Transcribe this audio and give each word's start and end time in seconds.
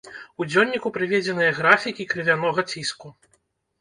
У 0.43 0.45
дзённіку 0.51 0.91
прыведзеныя 0.95 1.51
графікі 1.59 2.09
крывянога 2.15 2.61
ціску. 2.75 3.07